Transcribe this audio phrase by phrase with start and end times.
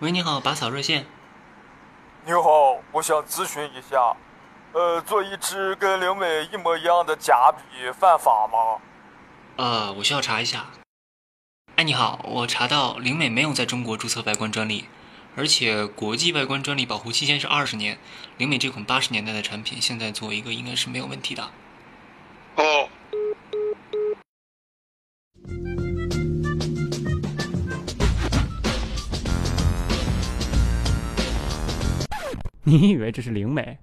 [0.00, 1.04] 喂，你好，拔草热线。
[2.24, 4.16] 你好，我想咨询一下，
[4.72, 8.80] 呃，做一支跟灵美一模一样的假笔犯法吗？
[9.56, 10.64] 呃，我需要查一下。
[11.76, 14.86] 哎，你好，我查到灵美没有在中国注册外观专利，
[15.36, 17.98] 而且国际外观专利保护期限是二十年。
[18.38, 21.50] 灵美这款八十年代的产品，现在做一个应该是没有问题的。
[32.70, 33.76] 你以为这是灵美？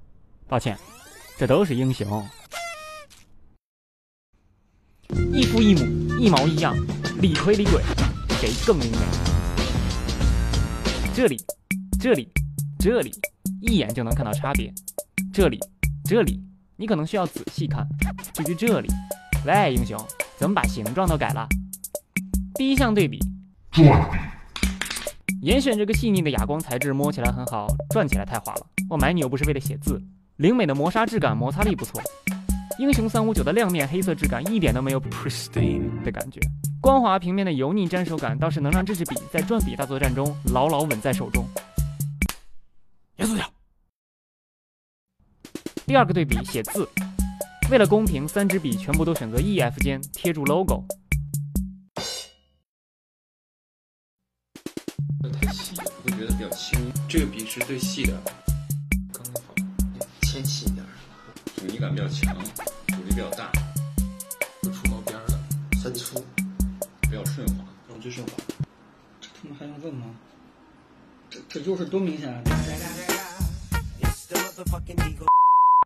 [0.47, 0.77] 抱歉，
[1.37, 2.25] 这都是英雄，
[5.33, 6.73] 一父一母，一毛一样，
[7.19, 7.83] 李逵李鬼，
[8.39, 8.99] 谁更灵美？
[11.13, 11.37] 这里，
[11.99, 12.29] 这里，
[12.79, 13.11] 这里，
[13.59, 14.73] 一眼就能看到差别。
[15.33, 15.59] 这里，
[16.05, 16.41] 这里，
[16.77, 17.85] 你可能需要仔细看。
[18.33, 18.87] 至于这里，
[19.45, 20.01] 喂，英雄，
[20.37, 21.45] 怎么把形状都改了？
[22.55, 23.19] 第一项对比。
[25.41, 28.65] 严选这个细腻的哑光材质，摸起来很好，转起来太滑了。
[28.89, 30.01] 我买你又不是为了写字。
[30.37, 32.01] 灵美的磨砂质感，摩擦力不错。
[32.79, 36.39] 英雄三五九的亮面黑色质感，一点都没有 pristine 的感觉。
[36.79, 41.43] 光滑平面的油腻粘手感，倒是能让这支笔在转笔大作战中牢牢稳在手中。
[43.17, 43.45] 严肃点。
[45.87, 46.87] 第二个对比，写字。
[47.71, 50.85] 为了公平，三支笔全部都选择 E F 尖贴住 logo。
[55.41, 56.79] 太细，我会觉得比较轻。
[57.09, 58.21] 这个笔是最细的，
[60.37, 60.85] 纤细一点，
[61.55, 62.35] 阻尼感比较强，
[62.89, 63.51] 阻力比较大，
[64.61, 65.39] 不出毛边的，
[65.81, 66.23] 三粗，
[67.01, 67.65] 比较顺滑，
[67.99, 68.33] 最顺滑。
[69.19, 70.05] 这他妈还用问吗？
[71.27, 72.43] 这这就是多明显啊！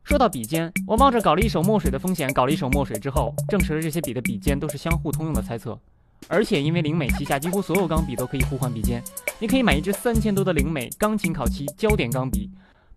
[0.03, 5.79] 说到笔尖，我冒着搞了一手墨水的风险搞了一手墨水之后，证实了这些笔的笔尖都是相互通用的猜测。
[6.27, 9.01] 而且因为灵美旗下几乎所有钢笔都可以互换笔尖，
[9.39, 12.49] 你可以买一支三千多的灵美钢琴烤漆焦点钢笔，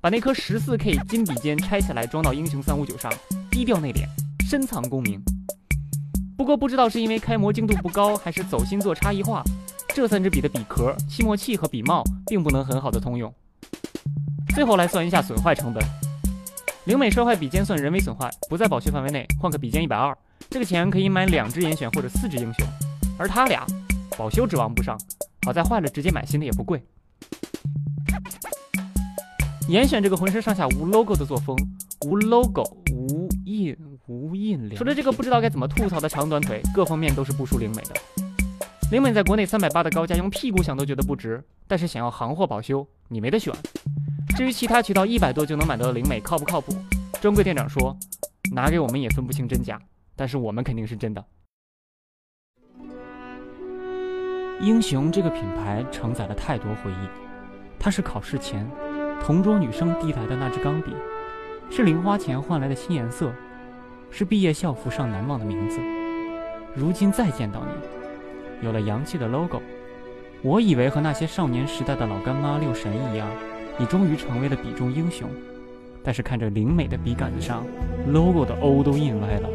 [0.05, 3.11] 把那颗十四 K 金笔尖拆下来装到英雄三五九上，
[3.51, 4.05] 低调内敛，
[4.47, 5.19] 深藏功名。
[6.37, 9.43] 不过不知道是因为开模精度不高，还是走心做差异化，
[9.95, 13.33] 这三支笔的笔壳、吸墨器和笔帽并不能很好的通用。
[14.55, 15.83] 最后来算一下损坏成本，
[16.85, 20.15] 灵美摔坏笔尖算人为损坏，不在保修范围内，换个笔尖一百二，
[20.51, 22.67] 这个钱可以买两支严选或者四支英雄。
[23.19, 23.67] 而他俩
[24.19, 25.01] 保修指望不上，
[25.47, 26.85] 好在坏了直接买新的也不贵。
[29.67, 31.57] 严选这个浑身上下无 logo 的作风，
[32.07, 33.75] 无 logo 无印
[34.07, 37.95] 无印良，除了这个不知道该怎么吐槽的长短腿，各方面都是不输灵美的。
[38.91, 41.43] 灵美在国内三百八的高价，用屁股想都觉得不值。
[41.67, 43.55] 但是想要行货保修，你没得选。
[44.37, 46.75] 至于其他渠道一百多就能买到的灵美靠不靠谱？
[47.23, 47.97] 专柜店长说，
[48.53, 49.81] 拿给我们也分不清真假，
[50.15, 51.25] 但是我们肯定是真的。
[54.61, 57.09] 英雄这个品牌承载了太多回忆，
[57.79, 58.69] 它是考试前
[59.23, 60.95] 同桌女生递来的那支钢笔，
[61.71, 63.33] 是零花钱换来的新颜色，
[64.11, 65.81] 是毕业校服上难忘的名字。
[66.75, 69.61] 如今再见到你，有了洋气的 logo，
[70.43, 73.29] 我以为和那些少年时代的老干妈六神一样，
[73.79, 75.29] 你终于成为了笔中英雄。
[76.03, 77.65] 但是看着灵美的笔杆子上
[78.09, 79.49] logo 的 O 都印歪了，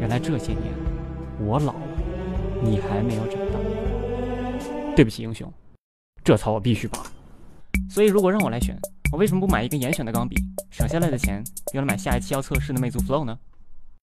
[0.00, 0.64] 原来这些年
[1.40, 1.80] 我老了，
[2.60, 3.58] 你还没有长大。
[4.94, 5.50] 对不起，英雄，
[6.22, 6.98] 这草我必须拔。
[7.92, 8.74] 所以，如果让我来选，
[9.12, 10.34] 我为什么不买一个严选的钢笔，
[10.70, 11.44] 省下来的钱
[11.74, 13.38] 用来买下一期要测试的魅族 Flow 呢？